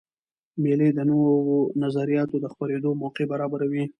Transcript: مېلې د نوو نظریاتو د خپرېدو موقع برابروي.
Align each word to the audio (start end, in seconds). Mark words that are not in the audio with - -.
مېلې 0.61 0.89
د 0.93 0.99
نوو 1.09 1.29
نظریاتو 1.83 2.35
د 2.39 2.45
خپرېدو 2.53 2.89
موقع 3.01 3.25
برابروي. 3.31 3.83